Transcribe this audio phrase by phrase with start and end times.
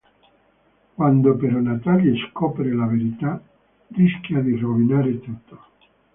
[0.95, 3.39] Quando però Natalie scopre la verità,
[3.89, 5.65] rischia di rovinare tutto.